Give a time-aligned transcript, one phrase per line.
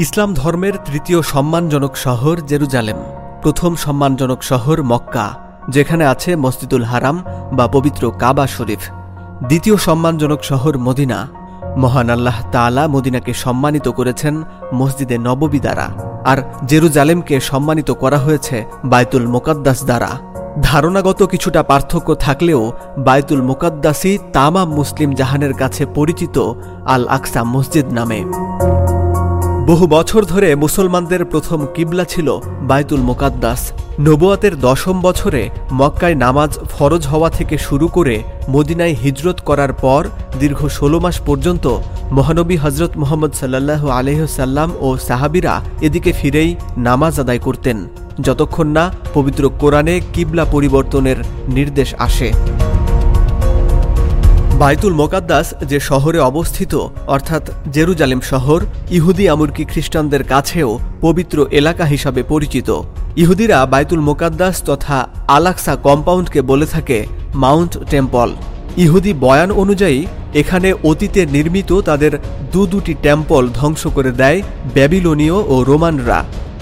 [0.00, 2.98] ইসলাম ধর্মের তৃতীয় সম্মানজনক শহর জেরুজালেম।
[3.42, 5.26] প্রথম সম্মানজনক শহর মক্কা,
[5.68, 7.16] যেখানে আছে মসজিদুল হারাম
[7.52, 8.82] বা পবিত্র কাবা শরীফ।
[9.48, 11.18] দ্বিতীয় সম্মানজনক শহর মদিনা।
[11.76, 14.34] মহান আল্লাহ তালা মদিনাকে সম্মানিত করেছেন
[14.74, 15.86] মসজিদে নববী দ্বারা।
[16.24, 20.10] আর জেরুজালেমকে সম্মানিত করা হয়েছে বায়তুল মোকাদ্দাস দ্বারা।
[20.62, 26.36] ধারণাগত কিছুটা পার্থক্য থাকলেও বায়তুল মোকাদ্দাসই তামাম মুসলিম জাহানের কাছে পরিচিত
[26.94, 28.20] আল আকসা মসজিদ নামে।
[29.70, 37.06] বহু বছর ধরে মুসলমানদের প্রথম কিবলা ছিল বায়তুল মোকাদ্দাস। নবুয়াতের দশম বছরে মক্কায় নামাজ ফরজ
[37.06, 40.02] হওয়া থেকে শুরু করে মদিনায় হিজরত করার পর
[40.38, 41.64] দীর্ঘ ষোলো মাস পর্যন্ত
[42.12, 47.88] মহানবী হজরত মোহাম্মদ সাল্লাহ আলহ্লাম ও সাহাবিরা এদিকে ফিরেই নামাজ আদায় করতেন।
[48.20, 51.16] যতক্ষণ না পবিত্র কোরআনে কিবলা পরিবর্তনের
[51.48, 52.32] নির্দেশ আসে।
[54.60, 56.72] বাইতুল মোকাদ্দাস যে শহরে অবস্থিত,
[57.14, 58.60] অর্থাৎ জেরুজালেম শহর,
[58.98, 60.70] ইহুদি এমনকি খ্রিস্টানদের কাছেও
[61.04, 62.68] পবিত্র এলাকা হিসাবে পরিচিত।
[63.22, 64.96] ইহুদিরা বাইতুল মোকাদ্দাস তথা
[65.36, 66.98] আলাক্সা কম্পাউন্ডকে বলে থাকে
[67.42, 68.28] মাউন্ট টেম্পল।
[68.84, 70.00] ইহুদি বয়ান অনুযায়ী,
[70.40, 72.12] এখানে অতীতে নির্মিত তাদের
[72.52, 74.38] দু দুটি টেম্পল ধ্বংস করে দেয়
[74.74, 76.18] ব্যাবিলনীয় ও রোমানরা।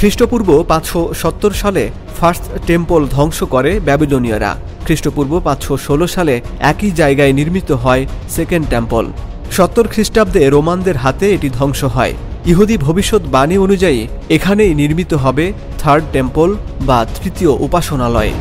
[0.00, 1.84] খ্রিস্টপূর্ব পাঁচশো সত্তর সালে
[2.18, 4.52] ফার্স্ট টেম্পল ধ্বংস করে ব্যাবিলনীয়রা।
[4.86, 9.04] খ্রিস্টপূর্ব পাঁচশো ষোলো সালে একই জায়গায় নির্মিত হয় সেকেন্ড টেম্পল।
[9.50, 12.14] সত্তর খ্রিস্টাব্দে রোমানদের হাতে এটি ধ্বংস হয়।
[12.46, 16.48] ইহুদি ভবিষ্যৎবাণী অনুযায়ী এখানেই নির্মিত হবে থার্ড টেম্পল
[16.80, 18.32] বা তৃতীয় উপাসনালয়।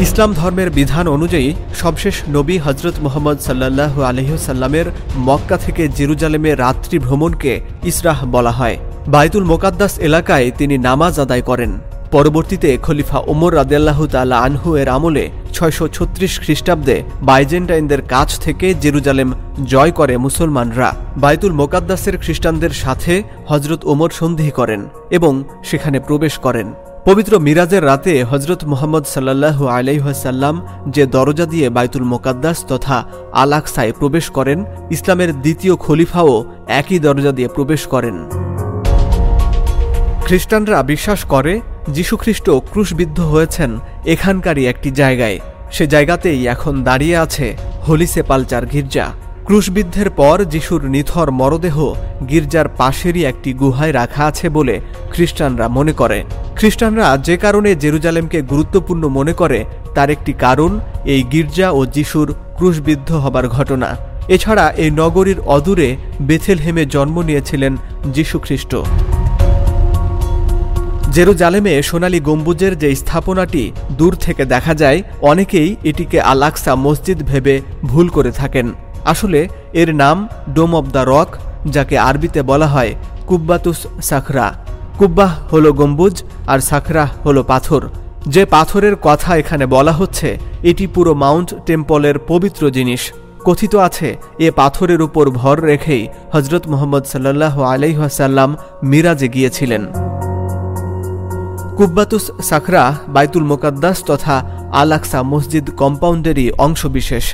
[0.00, 7.52] ইসলাম ধর্মের বিধান অনুযায়ী সবশেষ নবী হজরত মোহাম্মদ সাল্লাহ আলহ্লামের মক্কা থেকে জেরুজালেমে রাত্রি ভ্রমণকে
[7.84, 8.78] ইসরাহ বলা হয়।
[9.12, 11.72] বায়তুল মোকাদ্দাস এলাকায় তিনি নামাজ আদায় করেন।
[12.14, 16.96] পরবর্তীতে খলিফা ওমর রাদেল্লাহ তাল্লা আনহু এর আমলে ছয়শো ছত্রিশ খ্রিস্টাব্দে
[17.28, 19.28] বাইজেন্টাইনদের কাছ থেকে জেরুজালেম
[19.72, 20.88] জয় করে মুসলমানরা।
[21.22, 23.14] বায়তুল মোকাদ্দাসের খ্রিস্টানদের সাথে
[23.50, 25.32] হজরত ওমর সন্ধি করেন এবং
[25.68, 26.66] সেখানে প্রবেশ করেন।
[27.08, 30.54] পবিত্র মিরাজের রাতে হজরত মোহাম্মদ সাল্লাহ আলাইসাল্লাম
[30.94, 32.96] যে দরজা দিয়ে বাইতুল মোকাদ্দাস তথা
[33.42, 34.58] আলাকসায় প্রবেশ করেন,
[34.90, 36.32] ইসলামের দ্বিতীয় খলিফাও
[36.80, 38.16] একই দরজা দিয়ে প্রবেশ করেন।
[40.26, 41.52] খ্রিস্টানরা বিশ্বাস করে
[41.88, 43.70] যীশুখ্রিস্ট ক্রুশবিদ্ধ হয়েছেন
[44.06, 45.38] এখানকারই একটি জায়গায়।
[45.72, 47.46] সে জায়গাতেই এখন দাঁড়িয়ে আছে
[47.86, 49.06] হোলি সেপালচার গির্জা।
[49.46, 51.76] ক্রুশবিদ্ধের পর যিশুর নিথর মরদেহ
[52.30, 54.74] গির্জার পাশেরই একটি গুহায় রাখা আছে বলে
[55.12, 56.18] খ্রিস্টানরা মনে করে।
[56.56, 59.58] খ্রিস্টানরা যে কারণে জেরুজালেমকে গুরুত্বপূর্ণ মনে করে,
[59.94, 60.70] তার একটি কারণ
[61.04, 63.88] এই গির্জা ও যিশুর ক্রুশবিদ্ধ হবার ঘটনা।
[64.28, 65.88] এছাড়া এই নগরীর অদূরে
[66.20, 67.72] বেথেলহেমে জন্ম নিয়েছিলেন
[68.14, 68.72] যীশুখ্রিস্ট।
[71.16, 77.54] জেরুজালেমে সোনালী গম্বুজের যে স্থাপনাটি দূর থেকে দেখা যায়, অনেকেই এটিকে আলাক্সা মসজিদ ভেবে
[77.84, 78.66] ভুল করে থাকেন।
[79.04, 80.16] আসলে, এর নাম
[80.54, 81.30] ডোম অব দ্য রক,
[81.66, 82.94] যাকে আরবিতে বলা হয়
[83.26, 84.46] কুব্বাতুস সাখরা।
[84.98, 87.82] কুব্বাহ হল গম্বুজ আর সাখরা হল পাথর।
[88.26, 90.28] যে পাথরের কথা এখানে বলা হচ্ছে,
[90.62, 93.02] এটি পুরো মাউন্ট টেম্পলের পবিত্র জিনিস।
[93.44, 98.50] কথিত আছে, এ পাথরের উপর ভর রেখেই হজরত মোহাম্মদ সাল্লাহ আলাইহাসাল্লাম
[98.82, 99.84] মিরাজে গিয়েছিলেন।
[101.78, 102.82] কুব্বাতুস সাখরা,
[103.14, 104.36] বাইতুল মোকাদ্দাস তথা
[104.80, 107.24] আলাক্সা মসজিদ কম্পাউন্ডেরই অংশবিশেষ।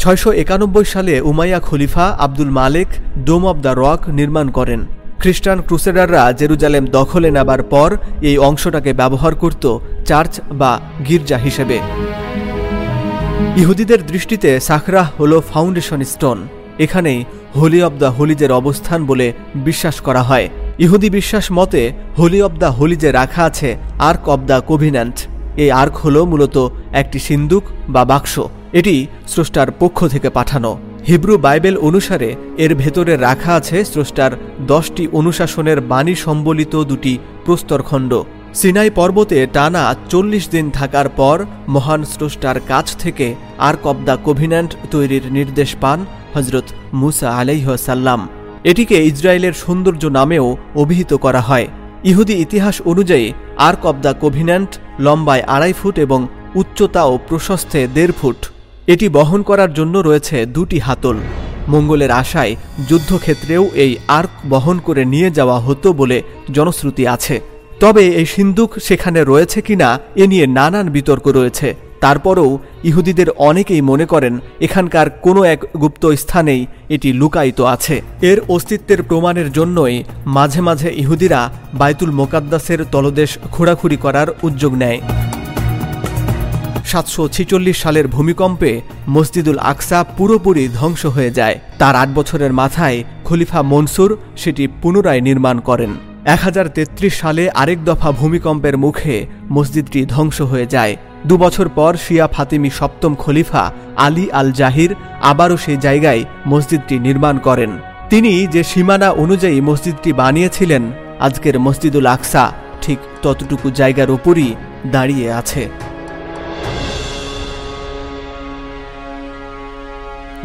[0.00, 2.88] ছয়শো একানব্বই সালে উমাইয়া খলিফা আব্দুল মালেক
[3.26, 4.80] ডোম অব দ্য রক নির্মাণ করেন।
[5.20, 7.90] খ্রিস্টান ক্রুসেডাররা জেরুজালেম দখলে নেবার পর
[8.28, 9.64] এই অংশটাকে ব্যবহার করত
[10.08, 10.70] চার্চ বা
[11.08, 11.76] গির্জা হিসেবে।
[13.60, 16.38] ইহুদিদের দৃষ্টিতে সাখরাহ হল ফাউন্ডেশন স্টোন।
[16.84, 17.20] এখানেই
[17.58, 19.26] হোলি অব দ্য হোলিজের অবস্থান বলে
[19.66, 24.60] বিশ্বাস করা হয়। ইহুদি বিশ্বাস মতে, হোলি অব দ্য হোলিজে রাখা আছে, আর্ক অব দ্য
[24.60, 25.16] কোভিন্যান্ট।
[25.56, 26.56] এই আর্ক হল মূলত
[26.92, 28.40] একটি সিন্দুক বা বাক্স।
[28.72, 30.78] এটি স্রষ্টার পক্ষ থেকে পাঠানো।
[31.08, 34.32] হিব্রু বাইবেল অনুসারে এর ভেতরে রাখা আছে স্রষ্টার
[34.66, 38.12] দশটি অনুশাসনের বাণী সম্বলিত দুটি প্রস্তরখণ্ড
[38.54, 44.76] সিনাই পর্বতে টানা চল্লিশ দিন থাকার পর মহান স্রষ্টার কাছ থেকে আর্ক অব দ্য কোভিন্যান্ট
[44.90, 51.66] তৈরির নির্দেশ পান হজরত মুসা আলাইহসাল্লাম এটিকে ইসরায়েলের সৌন্দর্য নামেও অভিহিত করা হয়।
[52.04, 54.70] ইহুদি ইতিহাস অনুযায়ী, আর্ক অব দ্য কোভিন্যান্ট
[55.00, 56.20] লম্বায় আড়াই ফুট এবং
[56.54, 58.38] উচ্চতা ও প্রশস্তে দেড় ফুট।
[58.86, 61.16] এটি বহন করার জন্য রয়েছে দুটি হাতল।
[61.68, 62.56] মঙ্গলের আশায়
[62.88, 67.40] যুদ্ধক্ষেত্রেও এই আর্ক বহন করে নিয়ে যাওয়া হতো বলে জনশ্রুতি আছে।
[67.80, 74.06] তবে এই সিন্দুক সেখানে রয়েছে কিনা, এ নিয়ে নানান বিতর্ক রয়েছে। তারপরও ইহুদিদের অনেকেই মনে
[74.06, 79.96] করেন এখানকার কোনো এক গুপ্ত স্থানেই এটি লুকায়িত আছে। এর অস্তিত্বের প্রমাণের জন্যই
[80.26, 81.40] মাঝে মাঝে ইহুদিরা
[81.74, 85.00] বাইতুল মোকাদ্দাসের তলদেশ খোঁড়াখুড়ি করার উদ্যোগ নেয়।
[86.90, 93.60] সাতশো ছিচল্লিশ সালের ভূমিকম্পে মসজিদুল আকসা পুরোপুরি ধ্বংস হয়ে যায়। তার আট বছরের মাথায় খলিফা
[93.62, 100.40] মনসুর সেটি পুনরায় নির্মাণ করেন। এক হাজার তেত্রিশ সালে আরেক দফা ভূমিকম্পের মুখে মসজিদটি ধ্বংস
[100.40, 100.96] হয়ে যায়।
[101.26, 107.70] দুবছর পর শিয়া ফাতিমি সপ্তম খলিফা আলী আল জাহির আবারও সেই জায়গায় মসজিদটি নির্মাণ করেন।
[108.10, 110.82] তিনি যে সীমানা অনুযায়ী মসজিদটি বানিয়েছিলেন,
[111.20, 112.52] আজকের মসজিদুল আকসা
[112.82, 114.54] ঠিক ততটুকু জায়গার উপরই
[114.86, 115.68] দাঁড়িয়ে আছে।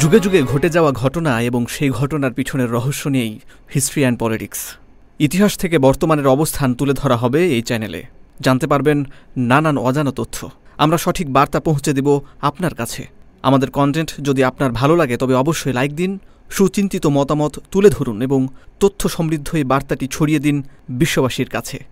[0.00, 3.40] যুগে যুগে ঘটে যাওয়া ঘটনা এবং সেই ঘটনার পিছনের রহস্য নিয়েই
[3.74, 4.62] হিস্ট্রি অ্যান্ড পলিটিক্স।
[5.20, 8.02] ইতিহাস থেকে বর্তমানের অবস্থান তুলে ধরা হবে এই চ্যানেলে।
[8.40, 9.04] জানতে পারবেন
[9.36, 13.06] নানান অজানা তথ্য। আমরা সঠিক বার্তা পৌঁছে দেব আপনার কাছে।
[13.42, 16.18] আমাদের কন্টেন্ট যদি আপনার ভালো লাগে, তবে অবশ্যই লাইক দিন,
[16.50, 18.48] সুচিন্তিত মতামত তুলে ধরুন এবং
[18.80, 21.84] তথ্য সমৃদ্ধ এই বার্তাটি ছড়িয়ে দিন বিশ্ববাসীর কাছে।